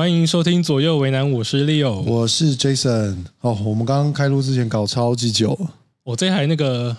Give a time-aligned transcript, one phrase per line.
[0.00, 2.00] 欢迎收听左右为难，我是 Leo。
[2.00, 3.18] 我是 Jason。
[3.42, 5.68] 哦，我们刚刚开录之前搞超级久，
[6.04, 6.96] 我这台那个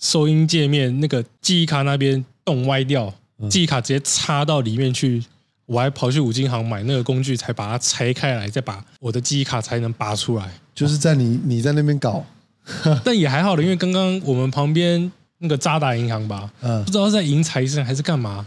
[0.00, 3.12] 收音界面那个记忆卡那边洞歪掉，
[3.50, 5.22] 记忆卡直接插到里面去，
[5.66, 10.50] 我还跑去五金行买那个工具，才把它拆开来，再把我的记忆卡才能拔出来。
[10.74, 12.24] 就是在你你在那边搞，
[13.04, 18.46] 但也还好了，因为刚刚我们旁边那个渣打银行吧，嗯不知道是在迎财神还是干嘛，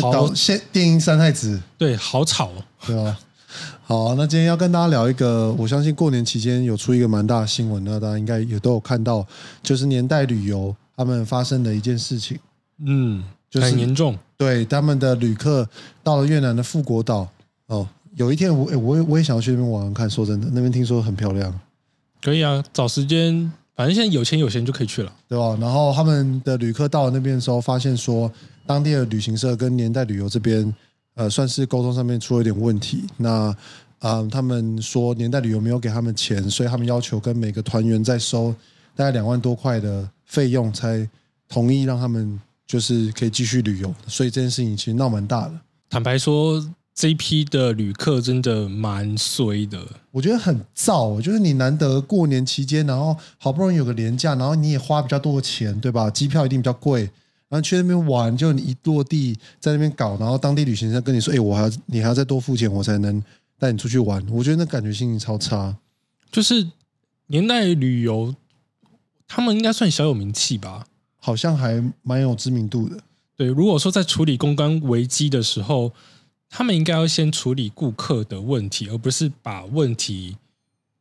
[0.00, 2.64] 好导现电音三太子，对，好吵哦。
[2.86, 3.18] 对吧？
[3.84, 9.26] 好，那今天要跟大家聊一个，我相信过年期间有出一个蛮大的新闻，那大家应该也都有看到，
[9.62, 12.38] 就是年代旅游他们发生的一件事情。
[12.84, 14.18] 嗯，就是很严重。
[14.36, 15.68] 对，他们的旅客
[16.02, 17.28] 到了越南的富国岛，
[17.66, 17.86] 哦，
[18.16, 21.60] 有一天我诶我也我也想要去那边玩玩看，说真的，那边听说很漂亮。
[22.22, 25.12] 可以啊，找时间，反正现在有钱有闲就可以去了。
[25.28, 25.58] 对吧？
[25.60, 28.30] 然后他们的旅客到了那边的时候，发现说
[28.64, 30.72] 当地的旅行社跟年代旅游这边，
[31.14, 33.02] 呃，算是沟通上面出了一点问题。
[33.16, 33.52] 那
[33.98, 38.54] 啊、他们说年代旅游没有给他们钱，所以他们要求跟每个团员再收
[38.94, 41.08] 大概两万多块的费用，才
[41.48, 43.92] 同意让他们就是可以继续旅游。
[44.06, 45.54] 所以这件事情其实闹蛮大的。
[45.90, 49.80] 坦白说，这一批的旅客真的蛮衰的。
[50.10, 56.10] 我觉得很燥，就是你难得过年期间，然后好不容易有个年假，然后你也花比较多的钱，对吧？
[56.10, 57.00] 机票一定比较贵，
[57.48, 63.22] 然后去那边玩，就你一落地在那边搞，然后当地旅行社跟你说：“哎，我还要你还要再多付钱，我才能
[63.58, 65.76] 带你出去玩。”我觉得那感觉心情超差。
[66.30, 66.68] 就是
[67.28, 68.34] 年代旅游，
[69.26, 70.86] 他们应该算小有名气吧？
[71.18, 72.98] 好像还蛮有知名度的。
[73.36, 75.92] 对，如果说在处理公关危机的时候，
[76.54, 80.36] 他们应该要先处理顾客的问题，而不是把问题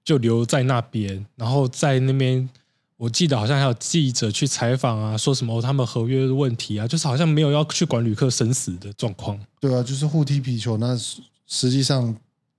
[0.02, 2.50] 就留在那边，然后在那边。
[2.96, 9.40] 我记得好像还有记者去采访啊，说什么、哦、他们合约的问题啊，就是好像没有要去管旅客生死的状况。
[9.60, 10.78] 对啊，就是互踢皮球。
[10.78, 12.16] 那实实际上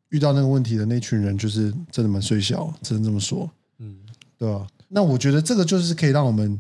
[0.09, 3.49] 遇到那个问题的那群人，就是真的蛮衰小，只能这么说。
[3.79, 3.97] 嗯，
[4.37, 4.67] 对啊？
[4.89, 6.59] 那我觉得这个就是可以让我们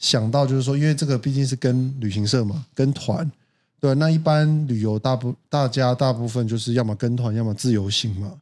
[0.00, 3.30] 想到，就是说，因为这个毕竟是跟旅行社嘛，跟团，
[3.80, 3.94] 对。
[3.94, 8.32] 那一般旅游大部大家大部分就是要么跟团，要么自由行嘛，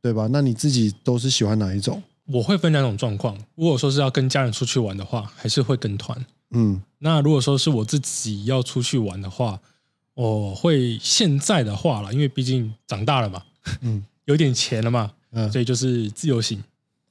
[0.00, 0.28] 对吧？
[0.30, 2.02] 那你自己都是喜欢哪一种？
[2.26, 3.36] 我会分两种状况。
[3.54, 6.24] 如果说是要跟家人出去玩的话，还是会跟团。
[6.50, 9.60] 嗯那如果说是我自己要出去玩的话，
[10.14, 13.42] 我会现在的话了，因为毕竟长大了嘛，
[13.80, 16.62] 嗯 有点钱了嘛，嗯所以就是自由行。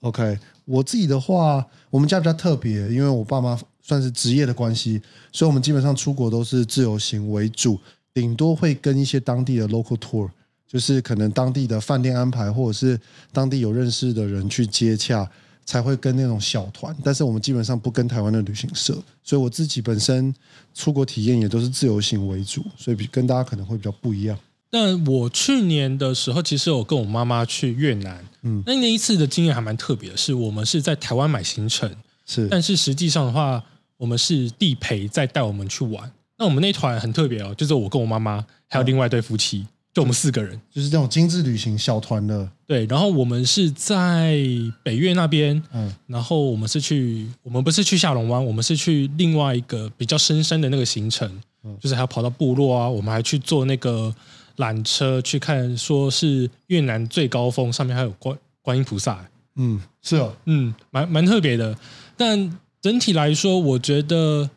[0.01, 0.37] ，OK。
[0.65, 4.99] 我自己的话，我们家比较特别，因为我爸妈算是职业的关系，
[5.31, 7.79] 所以我们基本上出国都是自由行为主，
[8.13, 10.29] 顶多会跟一些当地的 local tour。
[10.67, 12.99] 就是可能当地的饭店安排，或者是
[13.31, 15.29] 当地有认识的人去接洽，
[15.63, 16.93] 才会跟那种小团。
[17.03, 20.33] 但是我们基本上不跟台湾的旅行社，所以我自己本身
[20.73, 24.37] 出国体验也都是自由行为主，所以比跟大家可能会比较不一样。
[24.69, 31.89] 但我去年的时候，其实我跟我妈妈去越南，嗯那那一次的经验还蛮特别的，是我们是在台湾买行程，
[32.25, 33.63] 是，但是实际上的话，
[33.97, 36.11] 我们是地陪在带我们去玩。
[36.37, 40.59] 那我们那团很特别哦，就是我跟我妈妈还有另外一对夫妻，就我们四个人。
[40.69, 44.37] 就是这种精致旅行小团的，对，然后我们是在
[44.83, 54.13] 北越那边，嗯然后我们是去，我们不是去下龙湾，我们是去另外一个比较深山的那个行程，嗯就是还要跑到部落啊，我们还去坐那个
[54.57, 61.73] 缆车去看，说是越南最高峰，上面还有观观音菩萨，嗯，是哦，嗯，蛮蛮特别的。
[62.17, 64.47] 但整体来说，我觉得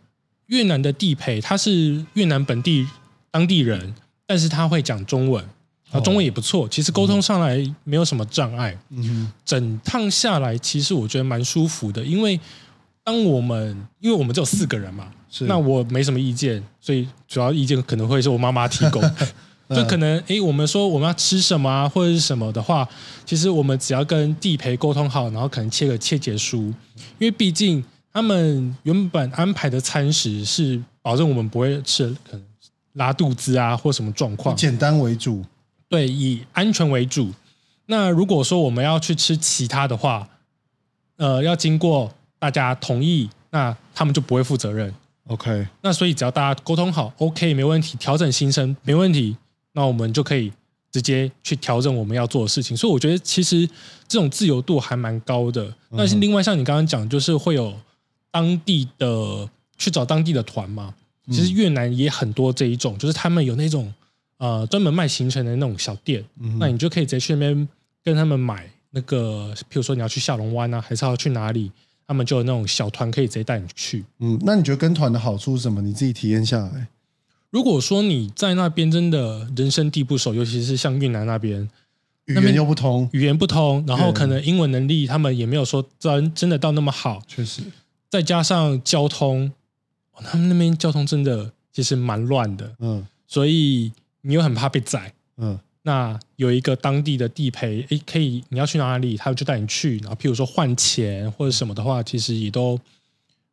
[0.49, 2.87] 越南的地陪他是越南本地
[3.31, 3.95] 当地人，
[4.27, 5.43] 但是他会讲中文，
[5.91, 8.77] 啊，哦中文也不错，其实沟通上来没有什么障碍。
[8.91, 12.39] 嗯整趟下来，其实我觉得蛮舒服的，因为
[13.03, 15.47] 当我们因为我们只有四个人嘛，是。
[15.47, 19.03] 那我没什么意见，所以主要意见可能会是我妈妈提供。
[19.75, 22.87] 就可能诶，我们说我们要吃什么啊，或者是什么的话，
[23.25, 26.59] 其实我们只要跟地陪沟通好，然后可能切个切结书，
[27.19, 27.83] 因为毕竟
[28.19, 32.45] 他们原本安排的餐食是保证我们不会吃可能
[32.95, 35.45] 拉肚子啊或什么状，况，简单为主，
[35.89, 37.31] 对，以安全为主。
[37.87, 40.29] 那如果说我们要去吃其他的话，
[41.19, 44.93] 呃，要经过大家同意，那他们就不会负责任。
[45.29, 49.37] OK，那所以只要大家沟通好，OK，没问题，调整心声没问题，
[49.75, 50.53] 那我们就可以
[50.91, 52.77] 直接去调整我们要做的事情。
[52.77, 53.65] 所以我觉得其实
[54.09, 55.73] 这种自由度还蛮高的。
[55.91, 57.73] 那是另外像你刚刚讲，就是会有
[58.31, 60.95] 当地的去找当地的团嘛。
[61.31, 63.93] 其实越南也很多这一种，就是他们有那种
[64.39, 67.69] 呃专门卖行程的那种小店，嗯那你就可以直接去那边
[68.03, 71.71] 跟他们买那个，譬如说你要去下龙湾啊，还是要去哪里，
[72.07, 74.03] 他们就有那种小团可以直接带你去。
[74.21, 75.83] 嗯，那你觉得跟团的好处是什么？
[75.83, 76.89] 你自己体验下来，
[77.51, 81.69] 如果说你在那边真的人生地不熟，尤其是像越南那边，
[82.25, 87.61] 语言又不通，语言不通，然后可能英文能力他们也没有说真真的到那么好，确实，
[88.09, 89.53] 再加上交通，
[90.13, 95.13] 哦他们那边交通真的其实蛮乱的，嗯所以你又很怕被宰。
[95.37, 99.97] 嗯那有一个当地的地陪，诶，可以你要去哪里，他就带你去。
[99.99, 102.79] 然后譬如说换钱或者什么的话，其实也都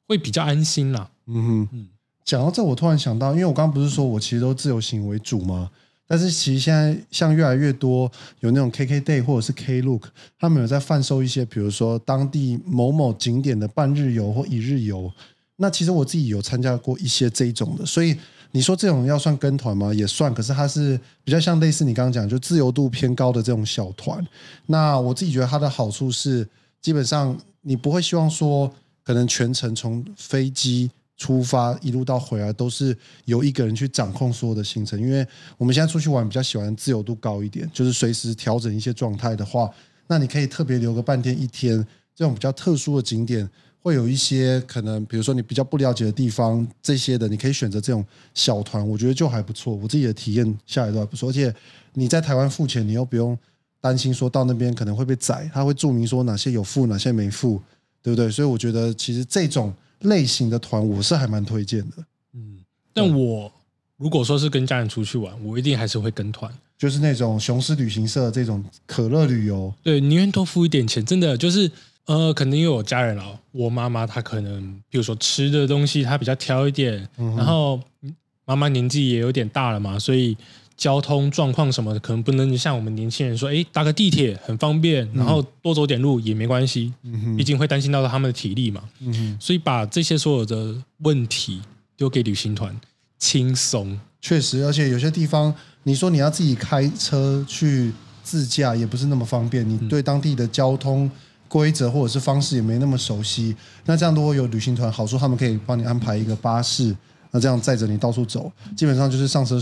[0.08, 1.10] 会比较安心啦。
[1.28, 1.88] 嗯哼，
[2.26, 5.72] 讲到这，我突然想到，因为我刚刚不是说我其实都自由行为主吗？
[6.08, 8.12] 但是其实现在像越来越多
[8.42, 10.04] 有那种 KK Day 或者是 Klook，
[10.40, 15.12] 他们有在贩售一些，比如说当地某某景点的半日游或一日游。
[15.58, 18.16] 那其实我自己有参加过一些这种的，所以
[18.52, 19.94] 你说这种要算跟团吗？
[19.94, 24.22] 也算，可是它是比较像类似你刚刚讲，就自由度偏高的这种小团。
[24.66, 26.46] 那我自己觉得它的好处是，
[26.82, 28.70] 基本上你不会希望说，
[29.04, 35.26] 可能全程从飞机出发一路到回来都是由一个人去掌控所有的行程，因为
[35.58, 39.70] 我们现在出去玩比较喜欢自由度高一点，就是随时调整一些状态的话，
[40.08, 41.78] 那你可以特别留个半天一天，
[42.16, 43.50] 这种比较特殊的景点。
[43.82, 48.04] 会有一些可能，比如说你比较不了解的地方，这些的你可以选择这种
[48.34, 49.76] 小团，我觉得就还不错。
[49.76, 51.54] 我自己的体验下来都还不错，而且
[51.94, 53.38] 你在台湾付钱，你又不用
[53.80, 57.62] 担心说到那边可能会被宰，他会注明说哪些有付，哪些没付，
[58.02, 58.28] 对不对？
[58.32, 59.72] 所以我觉得其实这种
[60.06, 61.98] 类型的团，我是还蛮推荐的，
[62.34, 62.60] 嗯，
[62.94, 63.52] 但我
[63.98, 66.52] 如果说是跟家人出去玩，我一定还是会跟团。
[66.78, 71.72] 就是那种雄狮旅行社这种可乐旅游，对，宁愿多付一点钱，真的就是
[72.06, 78.14] 呃，可能因为我家人啊，我妈妈她可能比如说吃的东西她比较挑一点，嗯然后嗯
[78.44, 80.36] 妈妈年纪也有点大了嘛，所以
[80.78, 91.62] 交通状况什么的可能不能像我们年轻人说，诶，搭个地铁很方便，然后多走点路也没关系，嗯哼毕竟会担心到他们的体力嘛，嗯哼，所以把这些所有的问题
[91.96, 92.76] 丢给旅行团，
[93.18, 94.00] 轻松。
[94.22, 97.92] 确实，而且有些地方你说你要自己开车去
[98.24, 101.10] 自驾，也不是那么方便，你对当地的交通。
[101.48, 103.56] 规则或者是方式也没那么熟悉，
[103.86, 106.94] 那这样如果有旅行团，好处他们可以帮你安排一个巴士，
[107.30, 109.62] 那这样载着你到处走，基本上就是上车，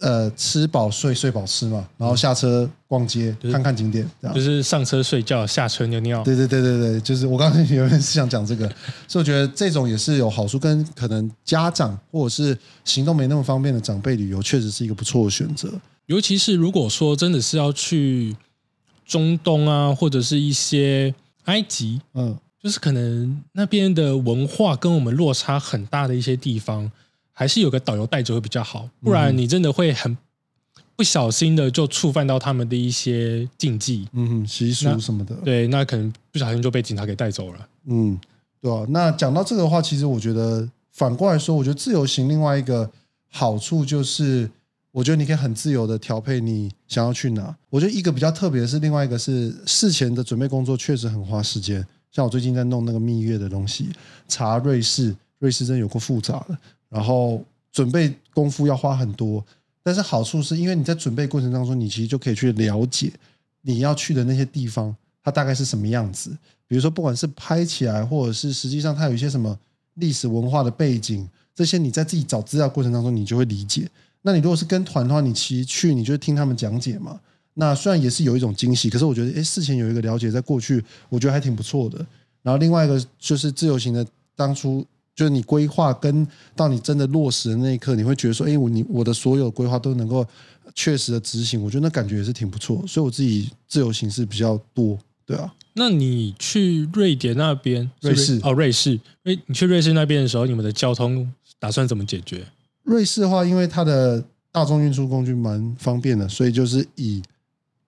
[0.00, 4.42] 呃，吃饱睡，睡饱吃嘛，然后下车逛街，看看景点，这样就。
[4.42, 6.22] 是上车睡觉，下车尿尿。
[6.22, 8.68] 对对对对对，就是我刚才原本是想讲这个，
[9.08, 15.72] 所以我觉得这种也是有好处，跟可能家长或者是行动没那么方便的长辈旅游，确实是一个不错的选择。
[16.06, 18.36] 尤其是如果说真的是要去
[19.06, 21.14] 中东啊，或者是一些
[21.44, 26.90] 埃及，嗯，就是可能那边的文化跟我们落差很大的一些地方，
[27.38, 30.16] 还是有个导游带着会比较好，不然你真的会很
[30.96, 34.08] 不小心的就触犯到他们的一些禁忌。
[34.12, 37.68] 嗯哼，习俗什么的，对，那可能不小心就被警察给带走了。
[37.84, 38.18] 嗯，
[38.58, 38.86] 对啊。
[38.88, 42.90] 那讲到这个的话，其实我觉得反过来说，我觉得自由行另外一个
[43.30, 44.50] 好处就是，
[44.90, 47.54] 我觉得你可以很自由的调配你想要去哪。
[47.68, 51.86] 我觉得一个比较特别的是，另外一个是事前的准备工作确实很花时间。
[52.10, 53.90] 像我最近在弄那个蜜月的东西，
[54.26, 56.56] 查瑞士，瑞士真的有够复杂的，
[56.96, 59.44] 然后准备功夫要花很多。
[59.82, 63.12] 但是好处是因为你在准备过程当中，你其实就可以去了解
[63.60, 66.30] 你要去的那些地方，它大概是什么样子。
[66.66, 69.56] 比如说，不管是拍起来，或者是实际上它有一些什么
[69.94, 73.86] 历史文化的背景，这些你在自己找资料过程当中，你就会理解。
[74.22, 77.20] 那你如果是跟团的话，你其实去你就听他们讲解嘛。
[77.54, 82.04] 那虽然也是有一种惊喜，可是我觉得，哎，事前有一个了解，在过去我觉得还挺不错的。
[82.42, 84.84] 然后另外一个就是自由行的，当初
[85.16, 90.24] 就是你规划跟到你真的落实的那一刻，你会觉得说，哎，我你我的所有规划都能够
[90.74, 92.84] 确实的执行，我觉得那感觉也是挺不错。
[92.86, 95.52] 所以我自己自由行是比较多，对啊。
[95.72, 102.46] 那你去瑞典那边，瑞士哦，瑞士，瑞你去瑞士那边的时候，你们的交通打算怎么解决？
[102.82, 107.22] 瑞士的话，因为它的大众运输工具蛮方便的，所以就是以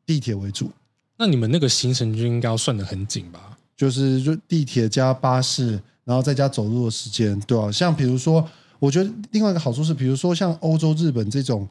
[0.07, 0.71] 地铁为主，
[1.19, 3.57] 那你们那个行程就应该要算得很紧吧？
[3.77, 8.43] 就是就地铁加巴士，然后再加走路的时间，对吧、像比如说，
[8.79, 11.69] 我觉得另外一个好处是，比如说像欧洲、日本这种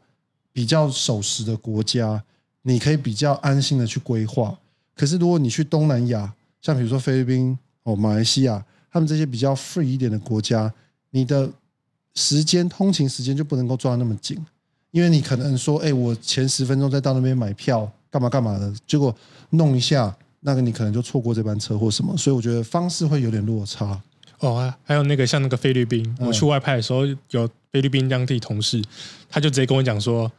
[0.53, 2.23] 比较守时的国家，
[2.61, 4.55] 你可以比较安心的去规划。
[4.95, 10.71] 可是如果你去东南亚，像比如说菲律宾、哦马来西亚，他们这些比较 free 一点的国家，
[11.09, 11.49] 你的
[12.13, 14.37] 时间通勤时间就不能够抓那么紧，
[14.91, 19.15] 因为你可能说，哎，我前十分钟再到那边买票，干嘛干嘛的，结果
[19.49, 23.99] 弄一下，那个你可能就错过这班车或什么，所以我觉得方式会有点落差。
[24.39, 28.81] 哦，啊还有那个像那个菲律宾，嗯我去外派的时候，有菲律宾当地同事，
[29.29, 30.31] 他就直接跟我讲说：“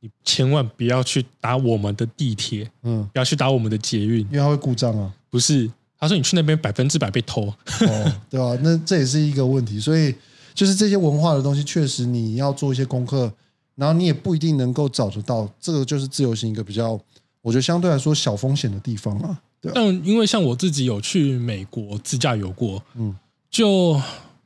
[0.00, 5.12] 你千万不要去打我们的地铁，嗯，不要去打我们的捷运，因为它会故障啊。
[5.30, 5.70] 不是。”
[6.02, 7.42] 他说：“你去那边百分之百被偷。
[7.46, 10.12] 哦，对吧、那这也是一个问题，所以
[10.52, 13.32] 就是这些文化的东西，确实你要做一些功课，
[13.76, 15.48] 然后你也不一定能够找得到。
[15.60, 17.00] 这个就是自由行一个比较
[17.40, 19.40] 我觉得相对来说小风险的地方啊。
[19.60, 23.14] 对啊，但因为像我自己有去美国自驾游过，嗯
[23.52, 24.00] 就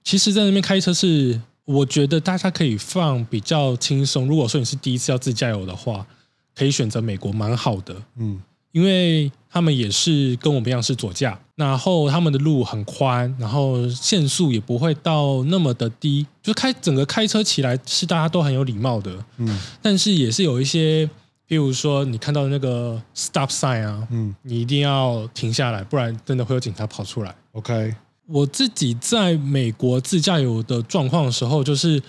[0.04, 4.26] 其实，在那边开车是我觉得大家可以放比较轻松。
[4.26, 6.04] 如果说你是第一次要自驾游的话，
[6.54, 7.96] 可以选择美国，蛮好的。
[8.18, 21.06] 嗯因为他们也是跟我们一样是左驾，然后他们的路很宽，然后限速也不会到那么的低，就开整个开车起来是大家都很有礼貌的，嗯但是也是有一些，
[21.48, 27.34] 譬如说你看到那个 stop sign 啊，嗯你一定要停下来，不然真的会有警察跑出来。
[27.52, 27.94] ，OK，
[28.26, 32.02] 我自己在美国自驾游的状况的时候，就是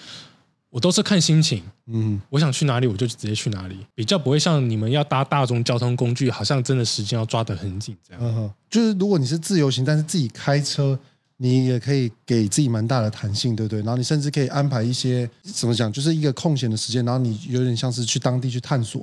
[0.70, 8.24] 我都是看心情，嗯我想去哪里我就直接去哪里，比较不会像你们要搭大众交通工具，好像真的时间要抓得很紧这样。
[8.24, 10.98] 嗯哼，就是如果你是自由行，但是自己开车，
[11.38, 13.80] 你也可以给自己蛮大的弹性，对不对？
[13.80, 19.02] 然后你甚至可以安排一些怎么讲，就是一个空闲的时间，然后你有点像是去当地去探索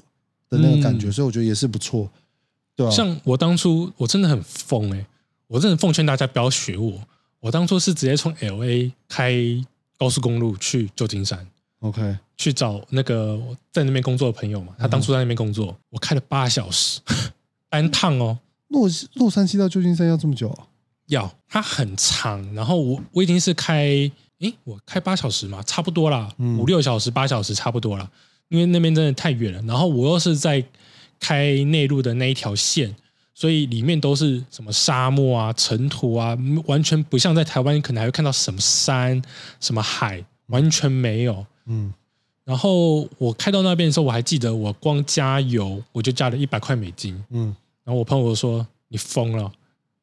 [0.51, 2.11] 的那个感觉，嗯所以我觉得也是不错，
[2.77, 5.07] 对吧、像我当初我真的很疯哎、
[5.47, 7.01] 我真的奉劝大家不要学我。
[7.41, 9.35] 我当初是直接从 L A 开
[9.99, 11.47] 高速公路去旧金山
[11.81, 13.39] ，OK，去找那个
[13.71, 14.75] 在那边工作的朋友嘛。
[14.79, 17.01] 他当初在那边工作，我开了八小时
[17.69, 20.67] 单趟哦，洛洛杉矶到旧金山要这么久啊？
[21.09, 22.55] 要它很长。
[22.55, 28.11] 然后我我已经是开，诶，我开八小时嘛，差不多啦，嗯五六小时、八小时差不多啦。
[28.49, 30.65] 因为那边真的太远了，然后我又是在
[31.21, 32.95] 开内陆的那一条线，
[33.35, 39.21] 所以里面都是什么沙漠啊、尘土啊，完全不像在台湾，可能还会看到什么山、
[39.61, 41.45] 什么海，完全没有。
[41.67, 41.93] 嗯
[42.45, 47.19] 然后我开到那边的时候，我还记得我光加油我就加了一百块美金。
[47.31, 47.47] 嗯，
[47.83, 49.51] 然后我朋友说：“你疯了，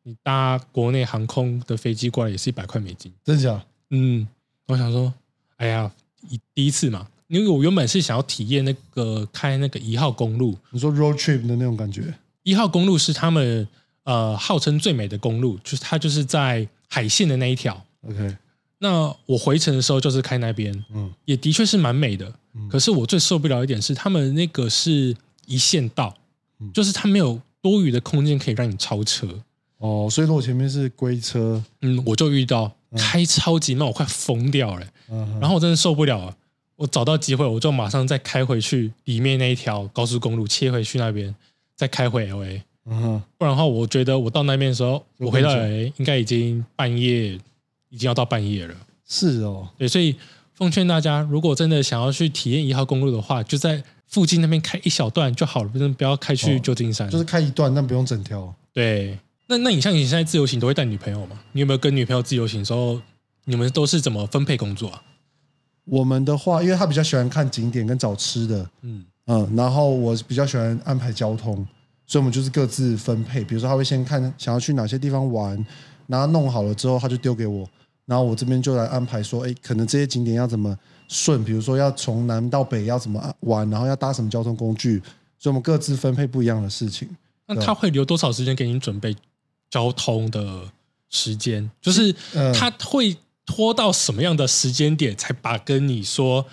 [0.02, 3.14] 你搭国内航空的飞机过来也是一百块美金。
[3.24, 4.28] 真假？”嗯，
[4.66, 5.14] 我想说，
[5.58, 5.92] 哎呀，
[6.30, 12.12] 一第一次嘛，因为我原本是想要体验那个开那个一号公路，你说 road trip 的那种感觉？
[12.44, 13.68] 一号公路是他们
[14.04, 17.86] 呃号称最美的公路，就是它就是在海线的那一条。
[18.08, 18.36] OK，
[18.80, 22.34] 那我回程的时候就是开那边，嗯也的确是蛮美的。
[22.54, 26.14] 嗯可是我最受不了一点是，他们那个是一线道，
[26.60, 29.28] 嗯就是它没有多余的空间可以让你超车。
[29.78, 34.86] 哦，所以说我前面是龟车，嗯，我就遇到开超级慢，我快疯掉了。
[35.10, 36.36] 嗯，然后我真的受不了了，
[36.76, 41.34] 我找到机会，我就马上再开回去里面那一条高速公路，切回去那边，
[41.82, 42.64] 再开回 L A。
[42.86, 47.34] 嗯哼，不然的话，我觉得我到那边的时候，我回到 L A 应该已经半夜，
[47.90, 48.76] 已经要到半夜了。
[49.08, 50.16] 是哦，对，所以
[50.54, 57.10] 奉劝大家，如果真的想要去体验一号公路的话，就在附近那边开一小段就好了，不是不要开去哦旧金山。
[57.10, 58.54] 就是开一段，但不用整条。
[58.72, 61.42] 对，那那你像你现在自由行都会带女朋友吗？
[61.54, 63.02] 你有没有跟女朋友自由行的时候，
[63.46, 65.02] 你们都是怎么分配工作啊？
[65.86, 71.56] 我们的话，因为他比较喜欢看景点跟找吃的，嗯嗯，然后我比较喜欢安排交通，
[72.06, 73.44] 所以我们就是各自分配。
[73.44, 75.66] 比如说，他会先看想要去哪些地方玩，
[76.08, 77.68] 然后弄好了之后，他就丢给我，
[78.06, 85.02] 然后我这边就来安排说，哎，可能这些景点要怎么顺，比如说要从南到北要怎么玩，然后要搭什么交通工具，
[85.40, 87.08] 所以我们各自分配不一样的事情。
[87.48, 89.16] 那他会留多少时间给你准备
[89.70, 90.64] 交通的
[91.10, 91.70] 时间？
[91.82, 96.46] 就是呃他会拖到什么样的时间点才把跟你说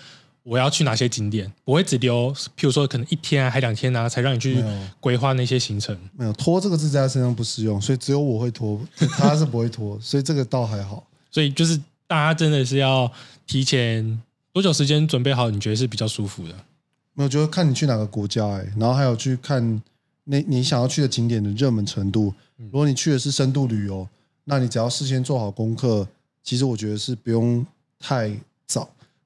[0.48, 1.52] 我要去哪些景点？
[1.62, 4.64] 不会只留，譬如说可能一天啊，还两天啊，才让你去
[4.98, 5.94] 规划那些行程。
[6.16, 11.06] 没有拖这个字在他身上不适用，所以只有我会拖，他是不会拖， 所以这个倒还好。
[11.30, 11.76] 所以就是
[12.06, 13.10] 大家真的是要
[13.46, 15.50] 提前多久时间准备好？
[15.50, 16.54] 你觉得是比较舒服的？
[17.12, 19.82] 没有，就是看你去哪个国家哎、然后还有去看
[20.24, 22.32] 那你想要去的景点的热门程度。
[22.56, 24.08] 如果你去的是深度旅游，
[24.44, 26.08] 那你只要事先做好功课，
[26.42, 27.64] 其实我觉得是不用
[28.00, 28.30] 太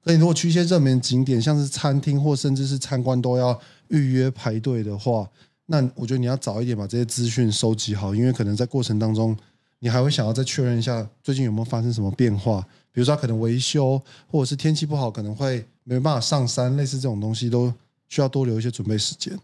[0.03, 5.29] 那你如果去一些热门景点，像是餐厅或甚至是参观都要预约排队的话，
[5.67, 9.35] 那我觉得你要早一点把这些资讯收集好，因为可能在过程当中，
[9.79, 17.73] 你还会想要再确认一下最近有没有发生什么变化，比如说可能维修，或者是天气不好可能会没办法上山，类似这种东西都
[18.09, 19.37] 需要多留一些准备时间。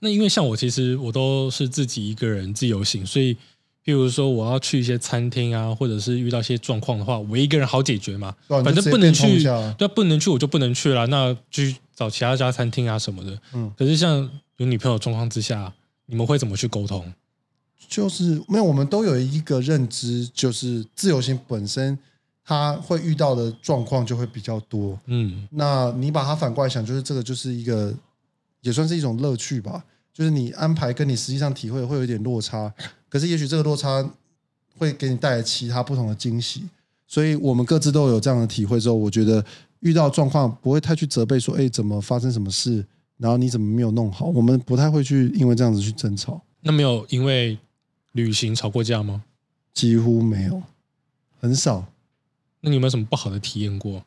[0.00, 3.34] 那因为像我，其实我都是自己一个人自由行，所以
[3.84, 8.34] 譬如说我要去一些餐厅啊，或者是遇到一些状况的话，我一个人好解决嘛。
[8.48, 13.38] 反正不能去对啊，不能去我就不能去了，那就去找其他家餐厅啊什么的。
[13.52, 15.72] 嗯，可是像有女朋友的状况之下，
[16.06, 17.12] 你们会怎么去沟通？
[17.86, 21.98] 就是没有，我们都有一个认知，就是自由行本身
[22.42, 24.98] 它会遇到的状况就会比较多。
[25.06, 27.94] 嗯那你把它反过来想，就是这个就是一个
[28.62, 32.72] 也算是一种乐趣吧，就是你安排跟你实际上体会会有一点落差，
[33.14, 34.04] 可是也许这个落差
[34.76, 36.64] 会给你带来其他不同的惊喜。
[37.06, 39.44] 所以我们各自都有这样的体会之后，我觉得
[39.80, 42.84] 遇到状况不会太去责备说，哎，怎么发生什么事，
[43.18, 44.26] 然然后你怎么没有弄好？
[44.26, 47.56] 我们不太会去因为这样子去争吵，那没有因为
[48.12, 49.22] 旅行吵过架吗？
[49.72, 50.62] 几乎没有，
[51.40, 51.86] 很少。
[52.60, 54.04] 那你有没有什么不好的体验过？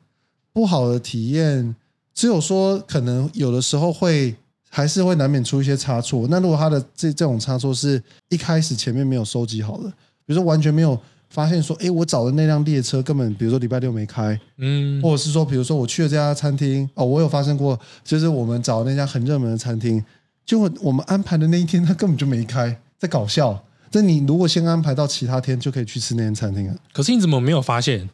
[0.54, 1.76] 不好的体验，
[2.14, 4.36] 只有说可能有的时候会
[4.70, 6.28] 还是会难免出一些差错。
[6.30, 9.90] 那如果他的这这种差错是一开始前面没有收集好的，
[10.26, 20.04] 比如说完全没有发现说，哎，我找的那辆列车根本，比如说礼拜六没开，嗯，或者是说，比如说我去了这家餐厅，哦，我有发生过，就是我们找那家很热门的餐厅，
[20.46, 23.64] 就我们安排的那一天，他根本就没开，在搞笑。
[23.90, 26.76] 这你如果先安排到其他天，就可以去吃那间餐厅啊。
[26.92, 28.10] 可是你怎么没有发现？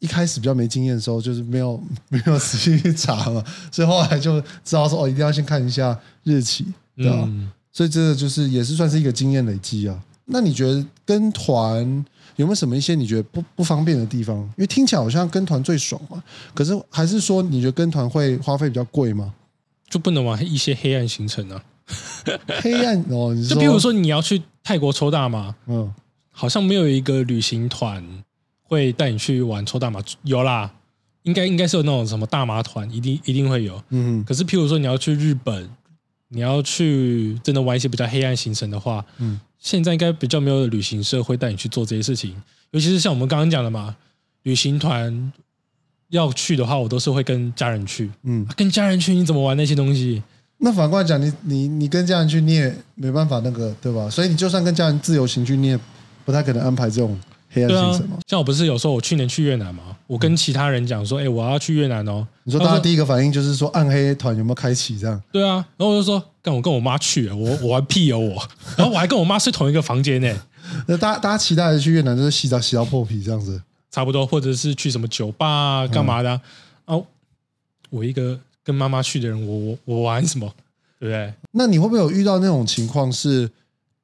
[0.00, 6.64] 就一开始比较没经验的时候，就是没有 没有仔细去查嘛，所以后来就知道说，哦，一定要先看一下日期，
[6.96, 7.24] 对吧？
[7.26, 9.96] 嗯所以这个就是也是算是一个经验累积啊。
[10.26, 11.84] 那你觉得跟团
[12.34, 14.36] 有没有什么一些你觉得不不方便的地方？
[14.38, 19.32] 因为听起来好像跟团最爽嘛，可是还是说你觉得跟团会花费比较贵吗？
[19.88, 21.62] 就不能玩一些黑暗行程啊？
[22.60, 25.92] 黑暗哦， 就比如，说你要去泰国抽大麻，嗯，
[26.32, 28.04] 好像没有一个旅行团
[28.70, 30.70] 会带你去玩抽大麻，有啦，
[31.24, 33.82] 应该应该是有那种什么大麻团，一定一定会有。
[33.90, 35.68] 嗯可是譬如说你要去日本，
[36.28, 43.96] 你要去真的玩一些比较黑暗行程的话，嗯，现在应该比较没有旅行社会带你去做这些事情，尤其是像我们刚刚讲的嘛，
[44.44, 45.32] 旅行团
[46.10, 48.08] 要去的话，我都是会跟家人去。
[48.22, 50.22] 嗯，跟家人去你怎么玩那些东西？
[50.58, 54.08] 那反过来讲，你你你跟家人去，你也没办法那个，对吧？
[54.08, 55.78] 所以你就算跟家人自由行去，你也
[56.24, 57.18] 不太可能安排这种
[57.50, 62.26] 黑暗行程嘛。，像我不是有时候我去年去越南嘛，我跟其他人讲说，哎、我要去越南哦。
[62.44, 65.20] 你说大家第一个反应就是说暗黑团有没有开启这样？
[65.32, 68.42] 对啊，然后我就说，干我跟我妈去，我我还屁哦我，
[68.78, 70.34] 然后我还跟我妈睡同一个房间呢，
[70.86, 73.60] 那大家大家期待的去越南就是洗澡洗到破皮这样子。
[73.90, 76.40] 差不多，或者是去什么酒吧啊干嘛的啊？
[76.84, 77.04] 哦，
[77.90, 80.48] 我一个跟妈妈去的人，我我我玩什么？
[81.00, 81.34] 对不对？
[81.50, 83.50] 那你会不会有遇到那种情况是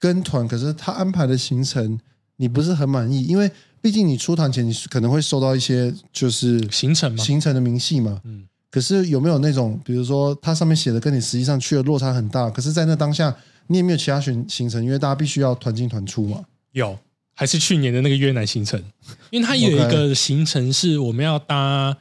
[0.00, 2.00] 跟团，可是他安排的行程
[2.36, 3.24] 你不是很满意？
[3.24, 8.20] 因为毕竟你出团前你可能会收到一些就是行程嘛，行程的明细嘛。
[8.24, 13.34] 嗯，可是有没有那种，比如说它上面写的跟你实际上去的落差很大，可是在那当下
[13.68, 16.44] 你也没有其他选行程，因为大家必须要团进团出嘛。
[16.72, 16.98] 有，
[17.34, 18.82] 还是去年的那个越南行程，
[19.30, 21.96] 因为它有一 个行程是我们要搭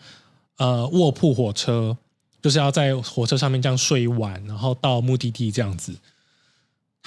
[0.58, 1.96] 呃卧铺火车，
[2.42, 5.94] 就是要在火车上面这样睡一晚，然后到目的地这样子。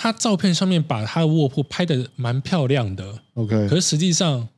[0.00, 4.48] 他照片上面把他的卧铺拍的蛮漂亮的，OK，可是实际上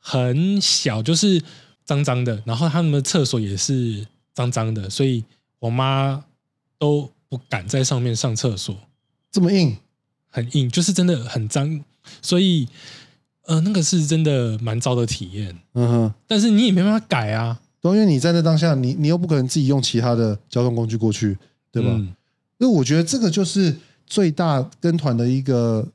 [0.00, 1.40] 很小，就是
[1.84, 5.22] 脏脏的，然后他们的厕所也是脏脏的，所以
[5.60, 6.24] 我妈
[6.76, 8.76] 都不敢在上面上厕所。
[9.30, 9.76] 这么硬，
[10.28, 11.84] 很硬，就是真的很脏，
[12.20, 12.66] 所以
[13.46, 15.56] 呃，那个是真的蛮糟的体验。
[15.74, 21.38] 嗯哼，但是你也没办法改啊，对，因为你在那当下，你你又不可能自己用其他的交通工具过去，
[21.70, 21.90] 对吧？
[21.92, 22.12] 嗯
[22.58, 25.86] 因为我觉得这个就是最大跟团的一个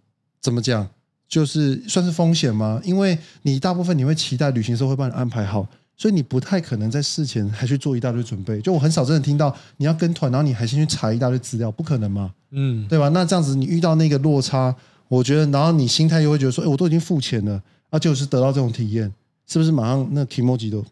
[0.41, 0.88] 怎么讲，
[1.28, 2.82] 就是算是风险吗？
[2.84, 8.60] 因为你大部分你会期待旅行社会帮你安排好，所以你不太可能在事前还去做一大堆准备。
[8.62, 13.10] 就我很少真的听到你要跟团，然后你还先去查一大堆资料，不可能嘛，嗯，对吧？
[13.10, 14.76] 那这样子你遇到那个落差，
[15.08, 19.12] 我觉得，然后你心态又会觉得说，哎，我都已经付钱了，啊，就是得到这种体验，
[19.48, 20.86] 是不是马上那 o j i 都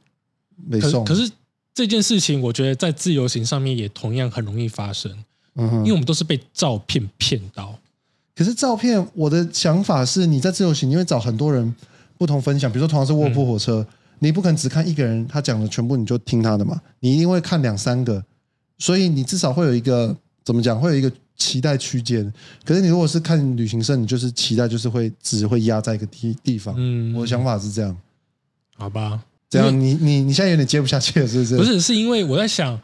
[0.68, 1.04] 没送？
[1.06, 1.32] 可可是
[1.74, 5.12] 这件事情，我觉得在自由行上面也同样很容易发生，
[5.58, 7.78] 嗯哼因为我们都是被照片骗到。
[8.36, 11.76] 可是照片，我的想法是，你在自由行，你会找很多人
[12.18, 13.86] 不同分享，比如说同样是卧铺火车，
[14.20, 18.24] 你不可能只看一个人他讲的全部你就听他的嘛，你一定会看两三个，
[18.78, 20.16] 所以你至少会有一个
[20.46, 22.32] 怎么讲，会有一个期待区间。
[22.64, 26.76] 可是你如果是看旅行社，你就是期待就是会只会压在一个地地方。
[26.78, 27.98] 嗯，我的想法是这样，
[28.76, 31.58] 好吧，这样你你你现在有点接不下去了，是不是？
[31.58, 32.80] 不，是，是因为我在想，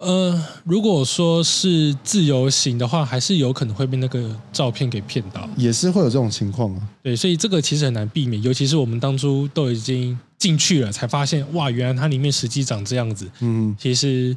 [0.00, 5.46] 呃，如果说是自由行的话，还是有可能会被那个照片给骗到。
[5.58, 6.88] 也是会有这种情况啊。
[7.02, 13.30] 对，所以这个其实很难避免，尤其是我们当初都已经进去了，才发现哇，原来它里面实际长这样子。
[13.40, 14.34] 嗯，其实，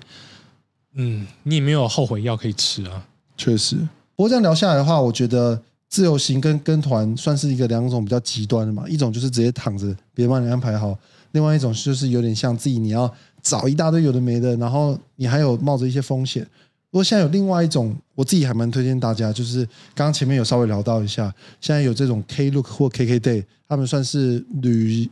[0.95, 3.05] 嗯，你也没有后悔药可以吃啊。
[3.37, 3.77] 确实。
[4.17, 8.83] 不过这样聊下来的话，我觉得自由行跟跟团算是一个两种比较极端的嘛。
[8.89, 10.93] 一种就是直接躺着，别人帮你安排好；，
[11.31, 13.09] 另外一种就是有点像自己你要
[13.43, 16.43] 找一大堆有的没的，然后你还有冒着一些风险。
[16.89, 25.09] 不过现在有另外一种，我自己还蛮推荐大家，就是刚刚前面有稍微聊到一下，现在有这种 Klook 或 KK Day，他们算是旅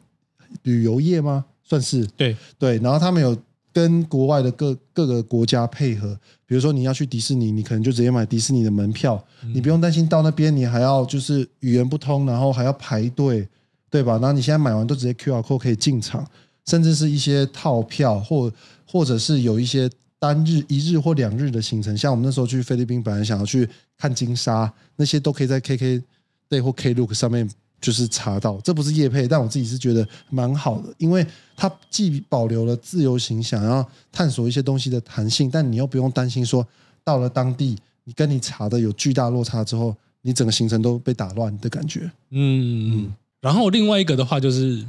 [0.63, 1.43] 旅游业吗？
[1.63, 3.35] 算是对，对，然后他们有
[3.73, 6.15] 跟国外的各各个国家配合，
[6.45, 13.47] 比如说你要去迪士尼，你可能就直接买迪士尼的门票，你不用担心到那边你还要就是语言不通，然后还要排队，
[13.89, 14.13] 对吧？
[14.13, 16.23] 然后你现在买完都直接 QR code 可以进场，
[16.65, 18.51] 甚至是一些套票或
[18.85, 26.03] 或者是有一些单日、一日或两日的行程，像我们那时候去菲律宾，本来想要去看金沙，那些都可以在 KK
[26.49, 28.59] Day 或 Klook 上面就是查到。
[28.63, 36.65] 这不是夜配，但我自己是觉得蛮好的，因为它既保留了自由行想要探索一些东西的弹性，但你又不用担心说
[37.03, 42.01] 到了当地，你跟你查的有巨大落差之后，你整个行程都被打乱的感觉。
[42.29, 43.13] 嗯嗯。
[43.41, 44.85] 然后另外一个的话就是，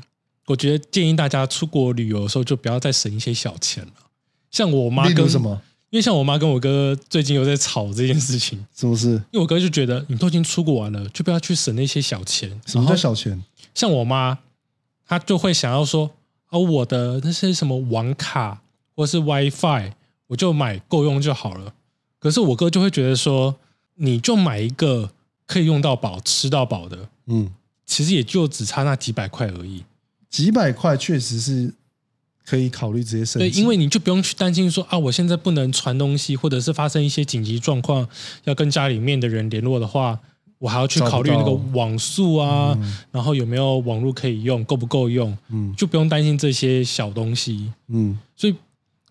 [0.47, 3.93] 我觉得建议大家出国旅游的时候就不要再省一些小钱了。
[4.51, 5.61] 像我妈跟什么？
[5.91, 9.11] 因为像我妈跟我哥最近有在吵这件事情，什么事？
[9.31, 12.61] 因为我哥就觉得你都已经出国玩了，就不要去省那些小钱。
[12.67, 13.43] 什么叫小钱？
[13.75, 14.39] 像我妈，
[15.07, 16.11] 她就会想要说，
[16.49, 18.63] 哦，我的那些什么网卡
[18.97, 19.93] 或是 WiFi，
[20.29, 21.75] 我就买够用就好了。
[22.19, 23.57] 可是我哥就会觉得说，
[23.97, 25.11] 你就买一个
[25.47, 27.53] 可以用到饱、吃到饱的，嗯，
[27.85, 29.85] 其实也就只差那几百块而已。
[30.33, 31.73] 几百块确实是
[32.45, 33.61] 可以考虑直接升对，级。
[33.61, 38.09] 因为你就不用去担心说啊，我现在不能传东西，或者是发生一些紧急状况
[38.45, 40.19] 要跟家里面的人联络的话，
[40.59, 47.71] 我还要去考虑那个网速啊，嗯然后有没有网络可以用，够不够用，嗯就不用担心这些小东西。
[47.89, 48.55] 嗯所以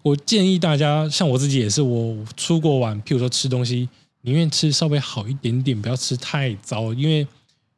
[0.01, 3.87] 我建议大家，像我自己也是，我出国玩，譬如说吃东西，
[4.21, 7.27] 宁愿吃稍微好一点点，不要吃太糟，因为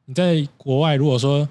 [0.05, 1.47] 你在国外，如果说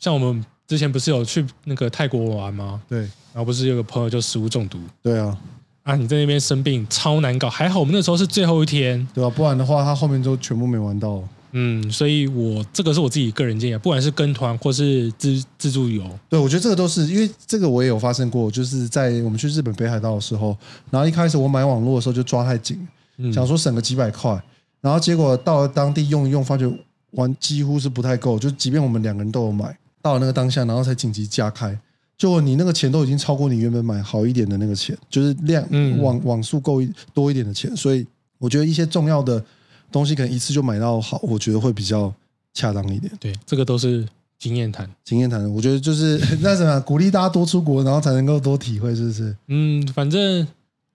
[0.00, 2.80] 像我们之前不是有去那个泰国玩吗？
[2.88, 3.00] 对。
[3.00, 4.78] 然后不是有个朋友就食物中毒。
[5.02, 5.36] 对啊。
[5.82, 11.22] 啊，你在那边生病超难搞，还好我们那时候是最后一天，对啊，不然的话他后面都全部没玩到。
[11.52, 20.54] 嗯，所以我这个是我自己个人建议，不管是跟团或是自自助游，对，我觉得这个都是因为这个我也有发生过，就是在我们去日本北海道的时候，
[20.90, 23.32] 然后一开始我买网络的时候就抓太紧，嗯。
[23.32, 24.38] 想说省个几百块，
[24.82, 26.70] 然后结果到了当地用一用，发觉
[27.12, 29.74] 玩几乎是不太够，就即便我们两个人都有买，
[30.08, 31.78] 到了那个当下，然后才紧急加开，
[32.16, 38.06] 就你那个钱都已经超过你原本买好一点的那个钱，就是量嗯网网速够一多一点的钱，所以
[38.38, 39.44] 我觉得一些重要的
[39.92, 42.12] 东西可能一次就买到好，我觉得会比较
[42.54, 43.12] 恰当一点。
[43.20, 44.90] 对，这个都是经验谈。
[45.04, 49.36] 经验谈的，我觉得就是那什么，鼓励大家多出国，然后才能够多体会，是不是？
[49.48, 50.46] 嗯，反正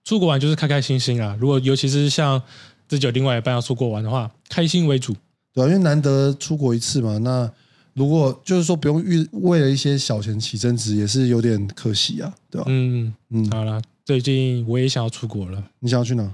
[0.02, 1.36] 出国玩就是开开心心啊。
[1.40, 2.42] 如果尤其是像
[2.88, 5.14] 自己有另外一半要出国玩的话，开心为主。
[5.52, 7.48] 对啊，因为难得出国一次嘛，那
[7.94, 16.28] 如果就是说不用遇为了一些小钱起争执，也是有点可惜啊，对吧、嗯，嗯，好了，最近我也想要出国了，你想要去哪？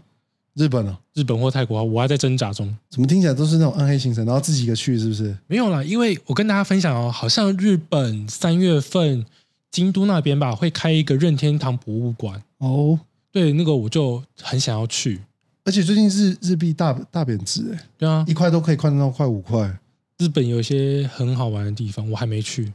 [0.55, 0.99] 日本啊？
[1.15, 2.77] 日本或泰国啊，我还在挣扎中。
[2.91, 5.37] 怎么听起来都是那种暗黑行程，然后自己一个去，是不是？
[5.47, 9.25] 没有啦，因为我跟大家分享哦，好像日本三月份
[9.71, 12.99] 京都那边吧会开一个任天堂博物馆，哦，
[13.31, 15.21] 对，那个我就很想要去。
[15.65, 19.79] 而且最近日日币大大贬值，哎，对啊，一块都可以换到快五块。
[20.21, 22.73] 日本有一些很好玩的地方，我还没去。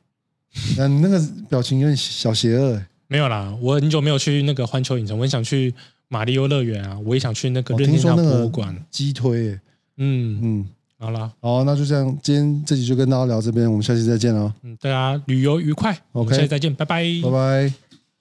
[0.78, 2.88] 那你那个表情有点小邪恶，哎。
[3.08, 5.72] 没有啦，我很久没有去那个环球影城，我很想去
[6.08, 8.76] 马里奥乐园啊，我也想去那个我任天堂听说那个博物馆。
[8.90, 9.60] 鸡推，哎，
[9.98, 17.85] 嗯，嗯，好啦，好，那就这样，今天这集就跟大家聊这边，我们下期再见了，嗯，大家旅游愉快，我们下期再见，拜拜拜拜。